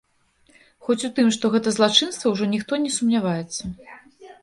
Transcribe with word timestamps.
Хоць 0.87 1.03
у 1.09 1.11
тым, 1.19 1.29
што 1.37 1.53
гэта 1.57 1.75
злачынства, 1.77 2.33
ужо 2.35 2.51
ніхто 2.57 2.83
не 2.89 2.97
сумняваецца. 2.99 3.63